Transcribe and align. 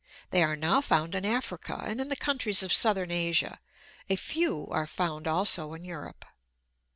They 0.31 0.41
are 0.41 0.55
now 0.55 0.81
found 0.81 1.13
in 1.13 1.25
Africa 1.25 1.83
and 1.85 2.01
in 2.01 2.09
the 2.09 2.15
countries 2.15 2.63
of 2.63 2.73
southern 2.73 3.11
Asia; 3.11 3.59
a 4.09 4.15
few 4.15 4.67
are 4.71 4.87
found 4.87 5.27
also 5.27 5.75
in 5.75 5.85
Europe. 5.85 6.25